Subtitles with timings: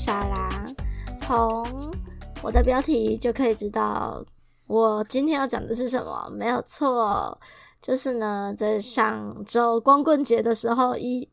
[0.00, 0.66] 是莎拉，
[1.18, 1.62] 从
[2.42, 4.24] 我的标题就可以知道
[4.66, 7.38] 我今天要讲的是什么，没有错，
[7.82, 11.28] 就是呢，在上周光棍节的时候，一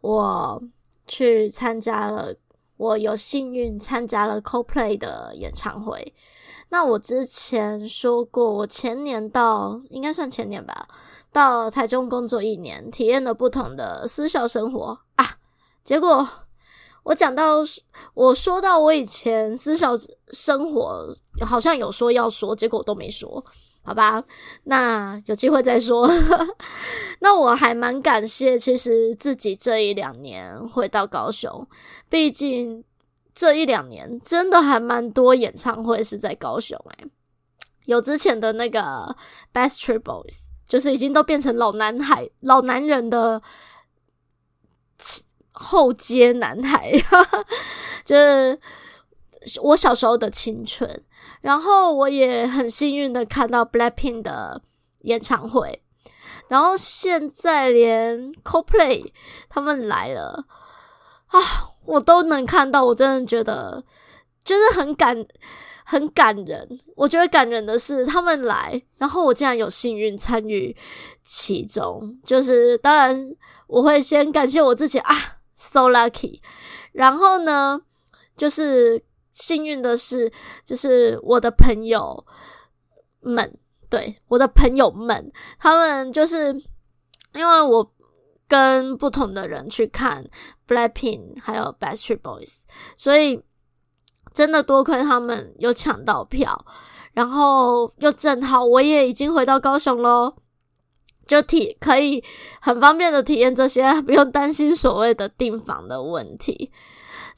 [0.00, 0.62] 我
[1.06, 2.34] 去参加了，
[2.78, 6.14] 我有幸运参加了 Coldplay 的演唱会。
[6.70, 10.88] 那我之前说过，我前年到，应该算前年吧，
[11.30, 15.36] 到台中工作一年，体验了不同的私校生活啊，
[15.84, 16.26] 结果。
[17.02, 17.56] 我讲到，
[18.14, 19.92] 我说到我以前私校
[20.28, 23.42] 生活，好像有说要说，结果都没说，
[23.82, 24.22] 好吧？
[24.64, 26.08] 那有机会再说。
[27.20, 31.66] 那我还蛮感谢，其实自己这一两年回到高雄，
[32.08, 32.84] 毕竟
[33.34, 37.06] 这一两年真的还蛮多演唱会是在高雄诶、
[37.86, 39.16] 有之前的那个
[39.52, 43.42] Backstreet Boys，就是已经都变成老男孩、老男人的。
[45.62, 46.90] 后街男孩，
[48.04, 48.58] 就是
[49.62, 51.04] 我小时候的青春。
[51.42, 54.60] 然后我也很幸运的看到 Blackpink 的
[55.02, 55.82] 演唱会，
[56.48, 59.10] 然后现在连 CoPlay
[59.48, 60.44] 他们来了
[61.28, 61.40] 啊，
[61.86, 62.84] 我都能看到。
[62.84, 63.82] 我真的觉得
[64.44, 65.24] 就是很感
[65.84, 66.78] 很感人。
[66.94, 70.76] 我觉得感人的是他们来，然后我竟然有幸运参与
[71.24, 72.20] 其中。
[72.22, 73.34] 就是当然
[73.66, 75.39] 我会先感谢我自己啊。
[75.62, 76.40] So lucky，
[76.92, 77.78] 然后呢，
[78.34, 80.32] 就是幸运的是，
[80.64, 82.24] 就是我的朋友
[83.20, 83.58] 们，
[83.90, 86.50] 对，我的朋友们，他们就是
[87.34, 87.92] 因为我
[88.48, 90.26] 跟不同的人去看
[90.66, 92.62] Blackpink 还有 Backstreet Boys，
[92.96, 93.44] 所以
[94.32, 96.64] 真的多亏他们有抢到票，
[97.12, 100.34] 然后又正好我也已经回到高雄喽。
[101.30, 102.20] 就体可以
[102.60, 106.72] 很方便的体验这些，不用担心所谓的订房的问题。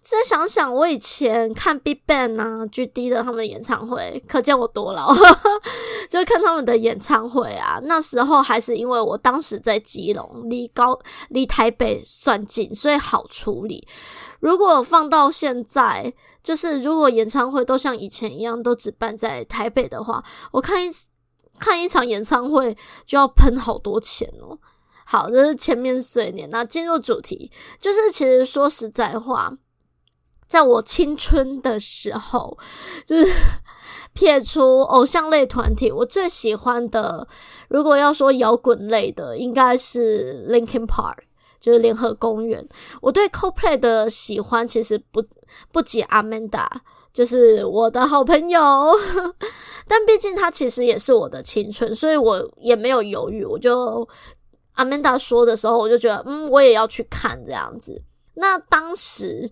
[0.03, 5.15] 再想想，我以前看 BigBang 啊、GD 的他们演唱会，可见我多老。
[6.09, 10.99] 就看他们的演唱会啊，那时候还是因为我当时在基隆，离高
[11.29, 13.87] 离台北算近，所以好处理。
[14.41, 16.11] 如果放到现在，
[16.43, 20.91] 就是如果演唱会都像以前一样，都只办在台北的话，我看一。
[21.59, 22.77] 看一场演唱会
[23.07, 24.59] 就要喷好多钱哦。
[25.05, 26.49] 好，这是前面碎念。
[26.51, 29.53] 那进入主题，就是其实说实在话，
[30.47, 32.57] 在我青春的时候，
[33.05, 33.31] 就是
[34.15, 37.27] 撇除偶像类团体，我最喜欢的，
[37.69, 41.19] 如果要说摇滚类的，应该是 Linkin Park，
[41.61, 42.67] 就是联合公园。
[43.03, 45.23] 我对 CoPlay 的喜欢其实不
[45.71, 46.67] 不及 Amanda。
[47.13, 48.61] 就是我的好朋友，
[49.87, 53.45] 但毕竟他其实也是我的青春，所以我也没有犹豫。
[53.45, 54.09] 我就
[54.75, 58.03] 阿曼达说的时候，我就觉得，嗯，我也要去看这样子。
[58.35, 59.51] 那当时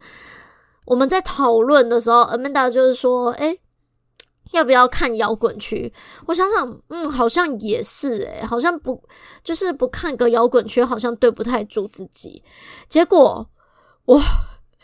[0.86, 3.60] 我们在讨论的时候，阿曼达就是说，诶，
[4.52, 5.92] 要不要看摇滚区？
[6.26, 9.02] 我想想，嗯，好像也是，诶，好像不，
[9.44, 12.42] 就是不看个摇滚区，好像对不太住自己。
[12.88, 13.46] 结果，
[14.06, 14.18] 哇！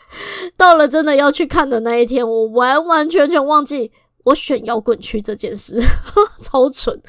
[0.55, 3.91] 到了真的要去看的那一天，我完完全全忘记
[4.23, 5.81] 我选摇滚区这件事，
[6.41, 6.99] 超蠢。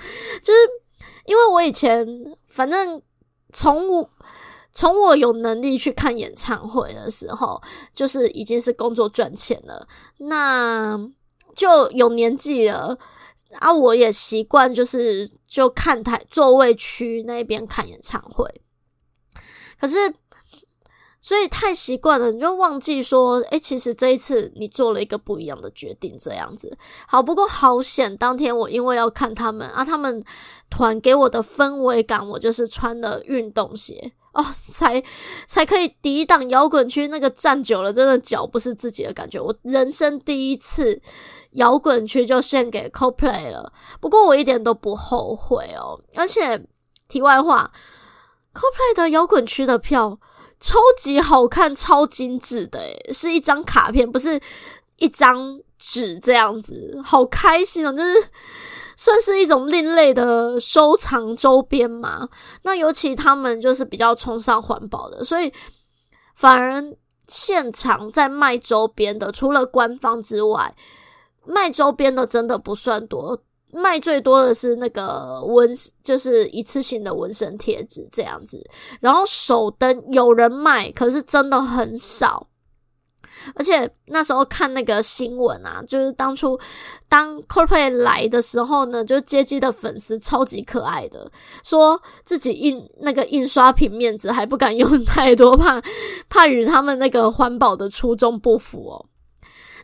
[0.42, 0.58] 就是
[1.24, 2.06] 因为我以前
[2.48, 3.00] 反正
[3.52, 4.10] 从我
[4.72, 7.60] 从我有能力去看演唱会的时候，
[7.94, 9.86] 就是已经是工作赚钱了，
[10.18, 10.98] 那
[11.54, 12.98] 就有年纪了
[13.58, 13.72] 啊。
[13.72, 18.62] 我也习惯就是就看台座位区那边看演唱会，
[19.80, 20.12] 可是。
[21.28, 26.74] 所以太习惯了，你就忘记说，诶，其实这一次你做了一个不一样的决定，这样子。
[27.06, 30.24] 好，不过好险，当天我因为要看他们啊，他们
[30.70, 35.04] 团给我的氛围感，我就是穿了运动鞋哦，才
[35.46, 39.38] 才可以抵挡摇滚区那个站久了，真的脚不是自己的感觉。
[39.38, 40.98] 我人生第一次
[41.50, 43.70] 摇滚区就献给 CoPlay 了，
[44.00, 46.00] 不过我一点都不后悔哦。
[46.14, 46.64] 而且
[47.06, 47.70] 题外话
[48.54, 50.18] ，CoPlay 的摇滚区的票。
[50.60, 54.40] 超级好看，超精致的诶，是一张卡片，不是
[54.96, 57.92] 一张纸这样子，好开心哦！
[57.92, 58.14] 就是
[58.96, 62.28] 算是一种另类的收藏周边嘛。
[62.62, 65.52] 那尤其他们就是比较崇尚环保的，所以
[66.34, 66.82] 反而
[67.28, 70.74] 现场在卖周边的，除了官方之外，
[71.44, 73.40] 卖周边的真的不算多。
[73.72, 75.68] 卖最多的是那个纹，
[76.02, 78.64] 就是一次性的纹身贴纸这样子。
[79.00, 82.46] 然后手灯有人卖，可是真的很少。
[83.54, 86.58] 而且那时候看那个新闻啊，就是当初
[87.08, 91.30] 当 Korplay 来的时候呢，就接机的粉丝超级可爱的，
[91.62, 95.80] 说自己印那个印刷品面子还不敢用太多，怕
[96.28, 99.06] 怕与他们那个环保的初衷不符哦。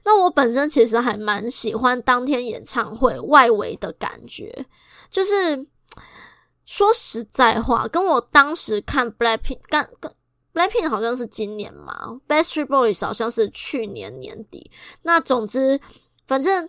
[0.04, 4.66] 那我本身其实还蛮喜欢当天演唱会外围的感觉，
[5.10, 5.66] 就是
[6.66, 10.12] 说实在话，跟我当时看 Blackpink，跟跟
[10.52, 14.70] Blackpink 好像是今年嘛，Backstreet Boys 好像是去年年底。
[15.02, 15.80] 那总之，
[16.26, 16.68] 反正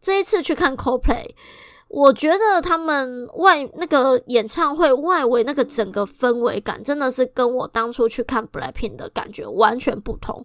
[0.00, 1.34] 这一次去看 Coldplay，
[1.86, 10.44] 我觉得他们外那个演唱会外围那个整个氛围感，真的是跟我当初去看 Blackpink 的感觉完全不同。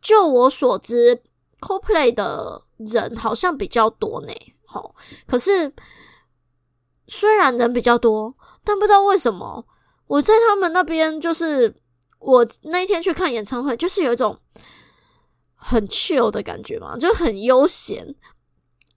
[0.00, 1.22] 就我所知。
[1.62, 4.32] Co play 的人好像比较多呢，
[4.66, 4.94] 好，
[5.26, 5.72] 可是
[7.06, 9.64] 虽然人比较多，但不知道为什么
[10.08, 11.72] 我在他们那边，就是
[12.18, 14.36] 我那一天去看演唱会，就是有一种
[15.54, 18.12] 很 chill 的感觉嘛，就很悠闲。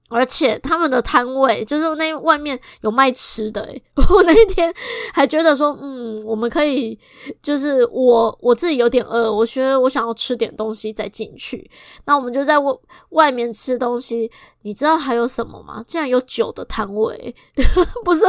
[0.07, 3.67] 而且他们的摊位就是那外面有卖吃的，
[4.09, 4.71] 我那一天
[5.11, 6.97] 还觉得说，嗯，我们可以，
[7.41, 11.69] 就是我我自己有点饿，我觉得我想要吃点东西再进去。
[12.05, 12.71] 那我们就在外
[13.09, 14.31] 外面吃东西，
[14.61, 15.83] 你知道还有什么吗？
[15.87, 17.35] 竟然有酒的摊位，
[18.05, 18.23] 不是？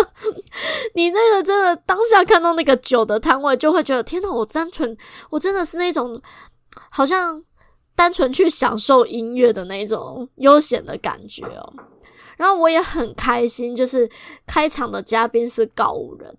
[0.94, 4.96] 你那个真的当下看到那个酒的摊位，就会觉得天呐，我单纯，
[5.28, 6.20] 我真的是那种
[6.90, 7.44] 好像。
[7.96, 11.72] 单纯去享受音乐的那种悠闲的感觉哦，
[12.36, 14.08] 然后我也很开心，就是
[14.46, 16.36] 开场的嘉宾是高人。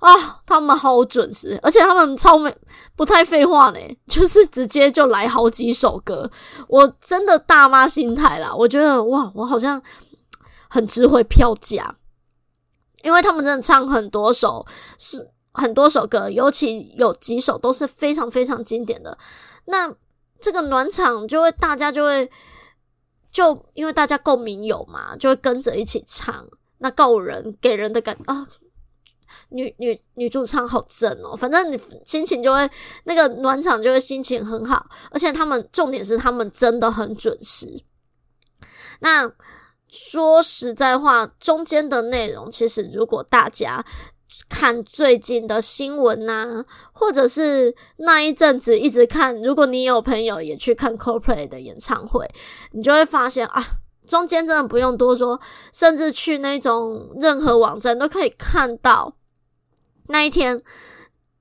[0.00, 2.56] 啊，他们好准时，而且他们超没
[2.94, 6.30] 不太废话呢，就是直接就来好几首歌，
[6.68, 9.82] 我真的大妈心态啦，我觉得哇，我好像
[10.68, 11.96] 很值回票价，
[13.02, 14.64] 因为他们真的唱很多首
[14.98, 19.18] 是很多首歌，尤其有几首都是非常非常经典的。
[19.64, 19.92] 那。
[20.40, 22.30] 这个暖场就会，大家就会，
[23.30, 26.46] 就因为大家共鸣有嘛，就会跟着一起唱。
[26.78, 28.46] 那告人给人的感啊，
[29.48, 32.70] 女女女主唱好正哦，反正你心情就会
[33.04, 37.82] 那个暖场就会心情很好，而且他们重点是他们真的很准时。
[39.00, 39.30] 那
[39.88, 43.84] 说实在话，中间的内容其实如果大家。
[44.48, 49.40] 看最近的新闻呐、或者是那一阵子一直看。
[49.42, 52.28] 如果你有朋友也去看 Coldplay 的演唱会，
[52.72, 53.64] 你就会发现啊，
[54.06, 55.40] 中间真的不用多说，
[55.72, 59.14] 甚至去那种任何网站都可以看到
[60.08, 60.62] 那一天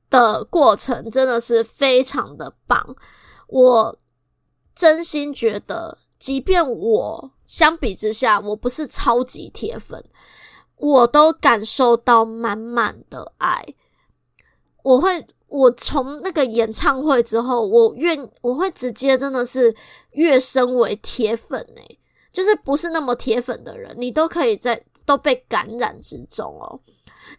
[0.09, 2.95] 的过程，真的是非常的棒。
[3.47, 3.97] 我
[4.75, 10.03] 真心觉得，即便我相比之下，我不是超级铁粉。
[10.77, 13.65] 我都感受到满满的爱，
[14.83, 19.75] 我会，我从那个演唱会之后，我愿我会直接真的是
[20.11, 21.99] 跃升为铁粉诶，
[22.31, 26.79] 就是不是那么铁粉的人，你都可以在都被感染之中哦。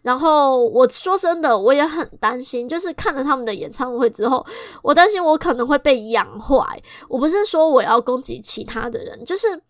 [0.01, 4.45] 然后我说真的，我也很担心，就是看了他们的演唱会之后，
[4.83, 6.61] 我担心我可能会被养坏。
[7.07, 9.63] 我不是说我要攻击其他的人，就是。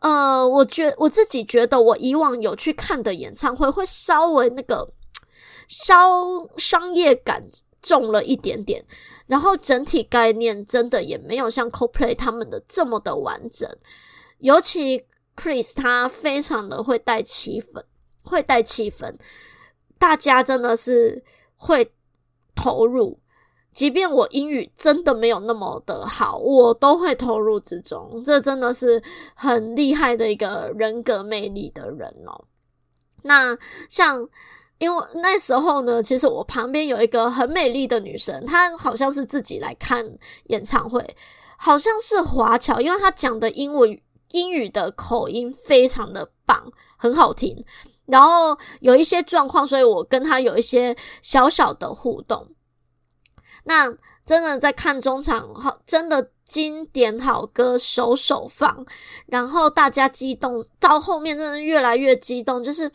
[0.00, 4.92] 呃，我觉我自己觉得，我以往有去看的演唱会会稍微那个，
[5.66, 7.48] 稍商业感
[7.82, 8.84] 重了一点点，
[9.26, 13.68] 然后整体概念真的也没有像 CoPlay 他们的这么的完整。
[14.38, 17.82] 尤其 Chris 他非常的会带气氛，
[18.22, 19.16] 会带气氛，
[19.98, 21.24] 大家真的是
[21.56, 21.92] 会
[22.54, 23.18] 投入。
[23.72, 28.22] 即便我英语真的没有那么的好，我都会投入之中。
[28.24, 29.00] 这真的是
[29.34, 32.44] 很厉害的一个人格魅力的人哦。
[33.22, 33.56] 那
[33.88, 34.28] 像，
[34.78, 40.04] 因为那时候呢，其实我旁边有一个很美丽的女生，她好像是自己来看
[40.46, 41.16] 演唱会，
[41.56, 43.96] 好像是华侨，因为她讲的英文
[44.32, 46.64] 英语的口音非常的棒，
[46.96, 47.64] 很好听。
[48.06, 52.48] 然后有一些状况，所以我跟她有一些小小的互动。
[53.68, 53.94] 那
[54.24, 58.84] 真的在看中场，好，真的经典好歌首首放，
[59.26, 62.86] 然后大家激动到后面，真的越来越激动，就是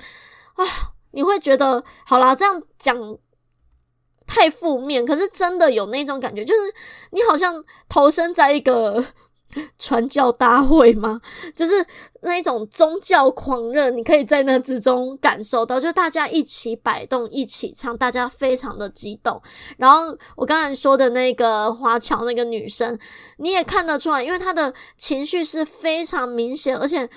[0.56, 0.66] 啊，
[1.12, 2.98] 你会觉得好啦，这样讲
[4.26, 6.74] 太负面，可是真的有那种感觉，就是
[7.12, 9.06] 你好像投身在一个
[9.78, 11.20] 传教大会吗？
[11.56, 11.86] 就是
[12.22, 19.42] 那一种宗教狂热，你可以在那之中感受到，就大家一起摆动，一起唱，大家非常的激动。
[19.78, 22.98] 然后我刚才说的那个华侨那个女生，
[23.38, 27.10] 你也看得出来，因为她的情绪是非常明显，而且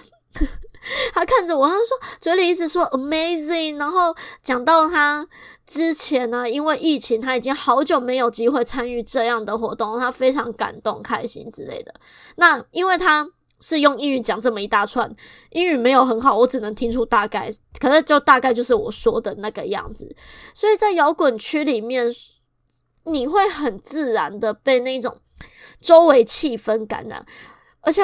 [1.15, 5.27] 他看着我，他说嘴里一直说 amazing，然后讲到他。
[5.67, 11.93] 之前呢，因为疫情，他已经好久没有机会参与这样的活动，他非常感动、开心之类的。
[12.37, 13.29] 那因为他
[13.61, 15.13] 是用英语讲这么一大串，
[15.51, 20.15] 英语没有很好，我只能听出大概，可是就大概就是我说的那个样子。
[20.55, 22.07] 所以在摇滚区里面，
[23.03, 25.17] 你会很自然的被那种
[25.81, 27.27] 周围气氛感染，
[27.81, 28.03] 而且。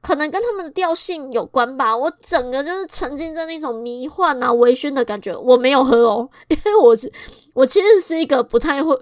[0.00, 5.36] 可能跟他们的调性有关吧，我整个就是沉浸在那种迷幻啊、微醺的感觉。
[5.36, 7.12] 我没有喝哦， 因为我是
[7.54, 8.98] 我其实是一个不太会、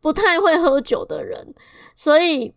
[0.00, 1.54] 不太会喝酒的人，
[1.96, 2.54] 所以，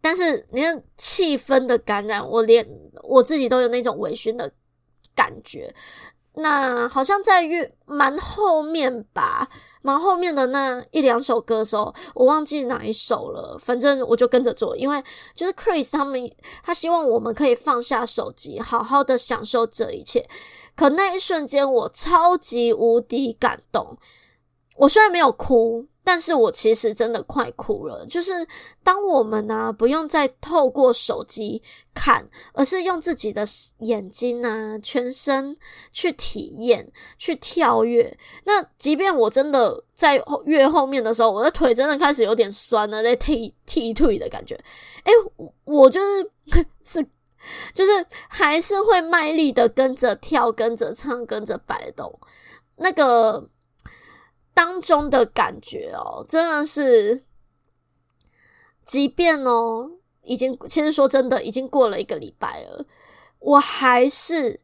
[0.00, 2.66] 但是连气氛的感染，我连
[3.02, 4.52] 我自己都有那种微醺的
[5.14, 5.74] 感觉。
[6.36, 9.48] 那好像在越蛮后面吧，
[9.82, 13.56] 蛮后面的那一两首歌的时候，我忘记哪一首了。
[13.58, 15.02] 反正我就跟着做，因为
[15.34, 16.30] 就是 Chris 他们，
[16.62, 20.28] 他希望我们可以放下手机，好好的享受这一切。
[20.74, 23.96] 可那一瞬间，我超级无敌感动。
[24.76, 25.86] 我虽然没有哭。
[26.06, 28.46] 但是我其实真的快哭了，就是
[28.82, 31.62] 当我们呢、不用再透过手机
[31.94, 33.42] 看，而是用自己的
[33.78, 35.56] 眼睛啊、全身
[35.92, 38.14] 去体验、去跳跃。
[38.44, 44.54] 那即便我真的在越后面的时候，我的腿真的开始有点酸了，在踢踢腿的感觉。
[45.04, 45.12] 诶，
[45.64, 46.30] 我就是
[46.84, 47.06] 是
[47.72, 52.20] 就是还是会卖力的跟着跳、跟着唱、跟着摆动，
[52.76, 53.48] 那个。
[54.54, 57.24] 当中的感觉哦，真的是，
[58.84, 59.90] 即便哦，
[60.22, 62.86] 已经其实说真的，已经过了一个礼拜了，
[63.40, 64.60] 我还是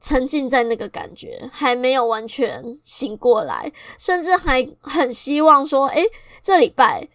[0.00, 6.04] 沉浸在那个感觉，还没有完全醒过来，甚至还很希望说，诶，
[6.42, 7.08] 这礼拜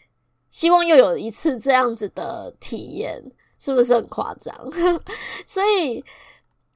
[0.49, 3.23] 希望又有一次这样子的体验，
[3.59, 4.53] 是不是很夸张？
[5.45, 6.03] 所以，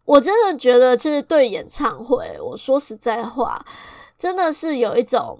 [0.05, 3.65] 我真的觉得，其实对演唱会，我说实在话。
[4.23, 5.37] 真的是有一种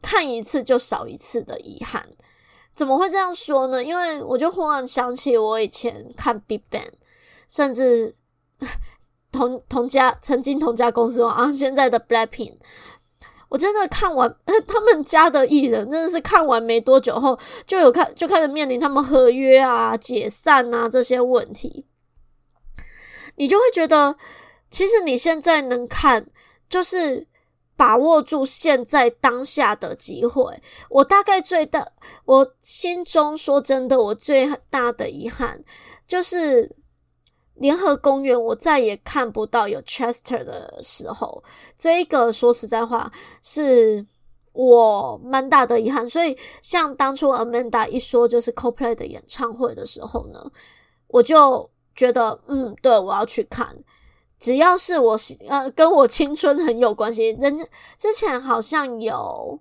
[0.00, 2.00] 看一次就少一次的遗憾，
[2.72, 3.82] 怎么会这样说呢？
[3.82, 6.92] 因为我就忽然想起我以前看 BigBang，
[7.48, 8.14] 甚至
[9.32, 12.58] 同同家曾经同家公司，啊，现在的 Blackpink，
[13.48, 14.32] 我真的看完
[14.68, 21.84] 他们家的艺人，真的是看完没多久后就有看就开始面临他们合约啊、解散啊这些问题，
[23.34, 24.14] 你就会觉得，
[24.70, 26.28] 其实你现在能看
[26.68, 27.26] 就是。
[27.76, 30.62] 把握住现在当下的机会。
[30.88, 31.86] 我大概最大，
[32.24, 35.62] 我心中说真的，我最大的遗憾
[36.06, 36.70] 就是
[37.54, 41.42] 联合公园，我再也看不到有 Chester 的时候。
[41.76, 43.10] 这一个说实在话，
[43.42, 44.04] 是
[44.52, 46.08] 我蛮大的遗憾。
[46.08, 50.44] 所以，像当初 Amanda 一说就是 CoPlay 的演唱会的时候呢，
[51.08, 53.76] 我就觉得，嗯，对，我要去看。
[54.38, 59.58] 只要是我呃跟我青春很有关系，人家之前好像有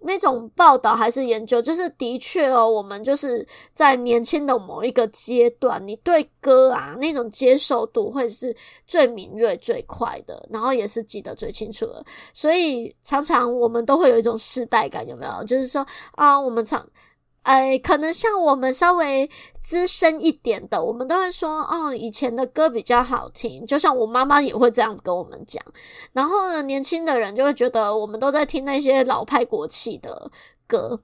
[0.00, 15.44] 那种报道还是研究，就是的确哦，我们就是在年轻的某一个阶段，你对歌啊那种接受度会是最敏锐、最快的，然后也是记得最清楚的，所以常常我们都会有一种世代感，有没有？
[15.44, 16.84] 就是说啊，我们唱。
[17.42, 19.28] 哎，可能像我们稍微
[19.62, 23.66] 资深一点的，我们都会说，哦，以前的歌比较好听。
[23.66, 25.62] 就像我妈妈也会这样跟我们讲。
[26.12, 30.30] 然后呢，年轻的人就会觉得我们都在听那些老派国气的
[30.66, 31.02] 歌。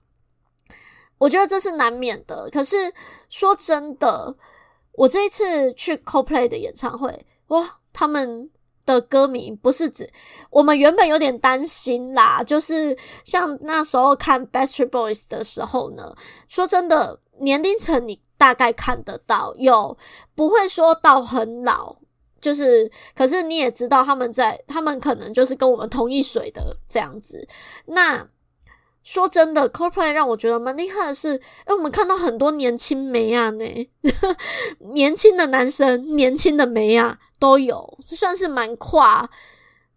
[1.19, 2.49] 我觉得这是难免的。
[2.51, 2.93] 可是
[3.31, 4.37] 说真的，
[4.93, 8.51] 我这一次去 Coldplay 的演唱会，哇，他们。
[8.87, 10.11] 的歌迷不是指
[10.49, 16.15] 我们原本有点担心啦，就是像那时候看 b a s t r e e Boys 的时候呢，
[16.49, 19.95] 说真的，年龄层你大概看得到，有
[20.35, 21.97] 不会说到很老，
[22.41, 27.47] 就是可是你也知道他们在，他们可能就是跟我们同一水的这样子，
[27.85, 28.27] 那。
[29.07, 33.65] 说真的，CoPlay 让我觉得蛮厉害的是，哎，我们看到很多年轻妹啊，呢，
[34.93, 39.31] 年轻的男生、年轻的妹啊都有，这算是蛮跨、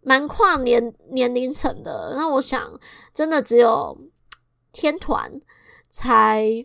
[0.00, 2.14] 蛮跨年年龄层的。
[2.16, 2.78] 那我想，
[3.12, 3.98] 真的只有
[4.70, 5.40] 天团
[5.88, 6.64] 才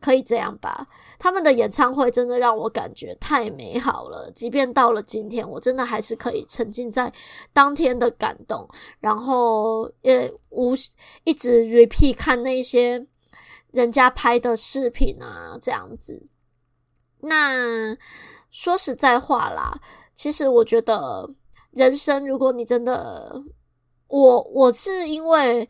[0.00, 0.88] 可以这样吧。
[1.24, 7.10] 他们的演唱会真的让我感觉太美好了，即便到了今天，我真的还是可以沉浸在
[7.50, 8.68] 当天的感动，
[9.00, 10.74] 然后也无
[11.24, 13.06] 一直 repeat 看那些
[13.70, 16.22] 人家拍的视频啊，这样子。
[17.20, 17.96] 那
[18.50, 19.80] 说实在话啦，
[20.14, 21.26] 其实我觉得
[21.70, 23.42] 人生，如果你真的，
[24.08, 25.66] 我我是因为，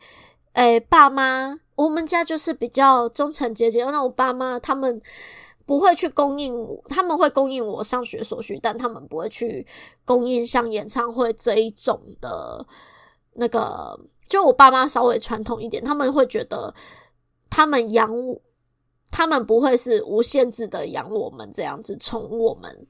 [0.51, 5.01] 诶，爸妈，我们家就是比较中产阶级，那我爸妈他们
[5.65, 6.55] 不会去供应，
[6.87, 9.65] 他们会供应我上学所需，但他们不会去
[10.03, 12.65] 供应像演唱会这一种的，
[13.33, 16.73] 那个，就我爸妈稍微传统一点，他们会觉得
[17.49, 18.41] 他们养我。
[19.11, 22.87] 他们不会是无限制的养我们这样子宠我们，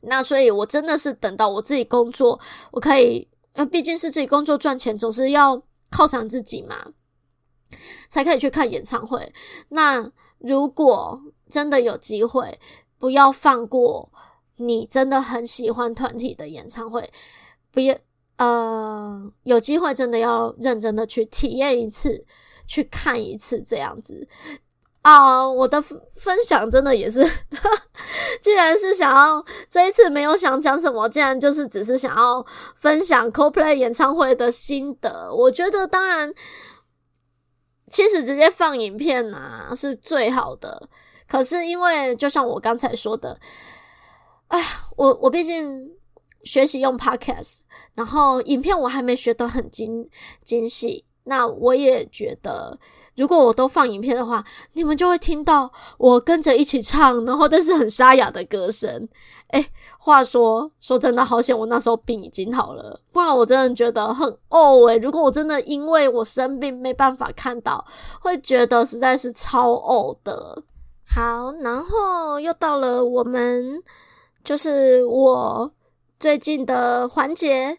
[0.00, 2.40] 那所以我真的是等到我自己工作，
[2.72, 3.28] 我可以，
[3.70, 6.74] 毕竟是自己工作赚钱，总是要犒赏自己嘛，
[8.08, 9.32] 才可以去看演唱会。
[9.68, 12.58] 那如果真的有机会，
[12.98, 14.10] 不要放过
[14.56, 17.10] 你真的很喜欢团体的演唱会，
[17.70, 17.94] 不要，
[18.38, 22.24] 呃，有机会真的要认真的去体验一次，
[22.66, 24.28] 去看一次这样子。
[25.02, 27.24] 啊我的分享真的也是，
[28.42, 35.32] 既然是想要这一次没有想讲什么，既然就是只是想要分享 CoPlay 演唱会的心得。
[35.32, 36.34] 我觉得当然，
[37.88, 40.88] 其实直接放影片啊是最好的。
[41.26, 43.38] 可是因为就像我刚才说的，
[44.48, 44.62] 哎，
[44.96, 45.90] 我我毕竟
[46.44, 47.58] 学习用 Podcast，
[47.94, 50.08] 然后影片我还没学得很精
[50.44, 52.78] 精细，那我也觉得。
[53.16, 59.08] 如果我都放影片的话，你们就会听到我跟着一起唱，然后但是很沙哑的歌声。
[59.52, 59.66] 诶，
[59.98, 64.98] 话说说真的，好险我那时候病已经好了，不然我真的觉得很呕诶。
[64.98, 67.82] 如果我真的因为我生病没办法看到，
[68.20, 70.62] 会觉得实在是超呕的。
[71.16, 73.82] 好，然后又到了我们
[74.44, 75.72] 就是我
[76.20, 77.78] 最近的环节。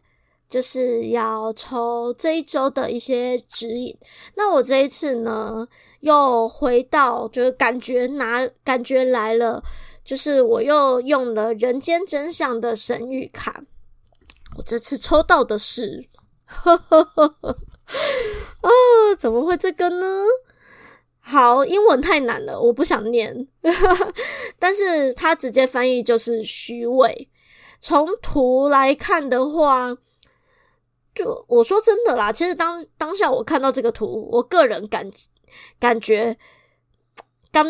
[0.49, 3.93] 就是要抽这一周的一些指引。
[4.35, 5.67] 那我这一次呢，
[5.99, 9.61] 又回到就是感觉拿感觉来了，
[10.05, 13.61] 就是我又用了人间真相的神谕卡。
[14.55, 16.07] 我这次抽到的是，
[16.47, 17.49] 呵呵呵呵，
[18.61, 18.69] 啊，
[19.19, 20.05] 怎么会这个呢？
[21.27, 23.47] 好，英文太难了，我不想念。
[24.57, 27.29] 但是它直接翻译就是虚伪。
[27.81, 29.97] 从图来看的话。
[31.15, 35.03] 就我说真的啦，其实当当下我看到这个图，我个人感
[35.79, 36.37] 感觉，
[37.51, 37.65] 刚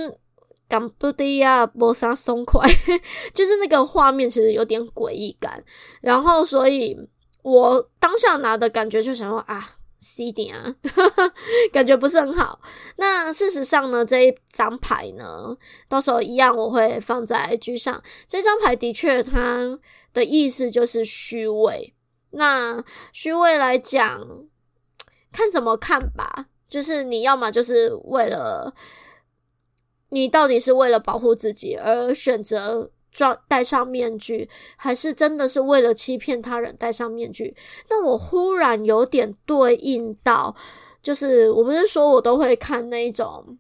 [0.67, 2.69] 刚不对呀，摩沙松快，
[3.33, 5.63] 就是那个画面其实有点诡异感。
[6.01, 6.97] 然后，所以
[7.41, 10.75] 我当下拿的感觉就想说啊，C 点啊，
[11.73, 12.59] 感觉不是很好。
[12.97, 15.57] 那事实上呢，这一张牌呢，
[15.87, 18.01] 到时候一样我会放在 IG 上。
[18.27, 19.79] 这张牌的确，它
[20.13, 21.93] 的意思就是虚伪。
[22.31, 22.83] 那
[23.13, 24.27] 虚伪来讲，
[25.31, 26.47] 看怎么看吧。
[26.67, 28.75] 就是你要么就是为了，
[30.09, 37.55] 你到底是为了保护自己而选择装戴上面具，还是真的是为了欺骗他人戴上面具？
[37.89, 40.55] 那我忽然有点对应到，
[41.01, 43.57] 就是我不是说我都会看那一种。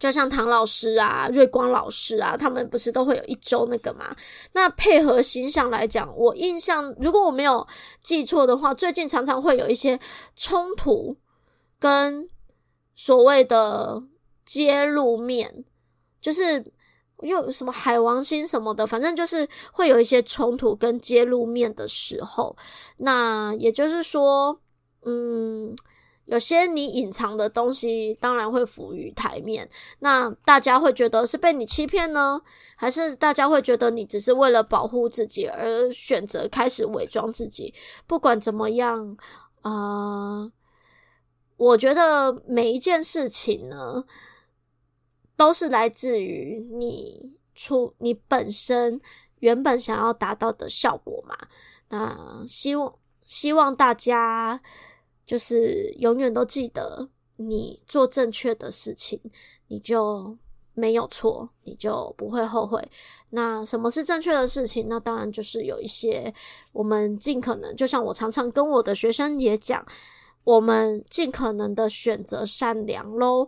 [0.00, 4.16] 就像唐老师啊、瑞光老师啊，他们不是都会有一周那个嘛？
[4.52, 7.66] 那配合形象来讲，我印象如果我没有
[8.02, 9.98] 记错的话，最近常常会有一些
[10.36, 11.14] 冲突
[11.78, 12.26] 跟
[12.94, 14.02] 所谓的
[14.44, 15.64] 揭露面，
[16.18, 16.72] 就是
[17.22, 22.56] 又什么海王星什么的，反正就是会有一些冲突跟揭露面的时候。
[22.98, 24.60] 那也就是说，
[25.04, 25.76] 嗯。
[26.26, 29.70] 有些你隐藏的东西，当然会浮于台面。
[30.00, 32.40] 那大家会觉得是被你欺骗呢，
[32.74, 37.72] 还是大家会觉得你只是为了保护自己而选择开始伪装自己？
[38.08, 39.16] 不管怎么样，
[39.62, 40.50] 啊、
[41.56, 44.02] 我觉得每一件事情呢，
[45.36, 49.00] 都是来自于你出你本身
[49.40, 51.36] 原本想要达到的效果嘛。
[51.88, 54.60] 那希望希望大家。
[55.26, 59.20] 就是永远都记得，你做正确的事情，
[59.66, 60.38] 你就
[60.72, 62.80] 没有错，你就不会后悔。
[63.30, 64.86] 那什么是正确的事情？
[64.88, 66.32] 那当然就是有一些
[66.72, 69.84] 我们尽可能，就像我常常跟我的学生也讲，
[70.46, 73.46] 我们尽可能的选择善良喽。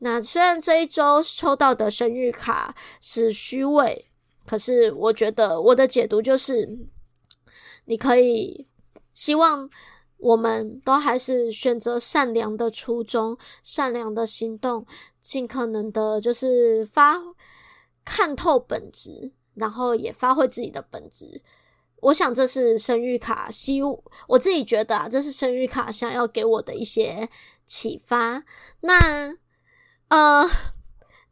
[0.00, 4.04] 那虽然这一周抽到的生日卡是虚伪，
[4.44, 6.68] 可是我觉得我的解读就是，
[7.86, 8.66] 你可以
[9.14, 9.70] 希望。
[10.22, 14.84] 我们都还是选择善良的初衷，善良的行动，
[15.18, 17.18] 尽可能的，就是发
[18.04, 21.40] 看透本质，然后也发挥自己的本质。
[22.00, 27.28] 我想这是生育卡，希我自己觉得啊，这是生育卡想要给我的一些
[27.66, 28.42] 启发。
[28.80, 29.34] 那
[30.08, 30.48] 呃，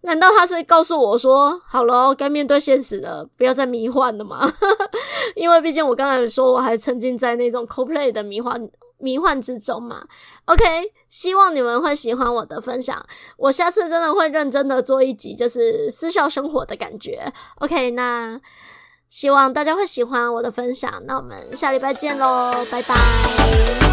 [0.02, 4.52] 难道他是告诉我说，好了，该面对现实了，不要再迷幻了吗？
[5.34, 10.06] 因为毕竟我刚才说我还沉浸在那种 co play 的迷幻迷幻之中嘛。
[10.44, 10.64] OK，
[11.08, 13.04] 希望你们会喜欢我的分享。
[13.36, 17.32] 我下次真的会认真的做一集，就是私校生活的感觉。
[17.56, 18.40] OK，那
[19.08, 20.92] 希望大家会喜欢我的分享。
[21.06, 23.87] 那我们下礼拜见喽，拜拜。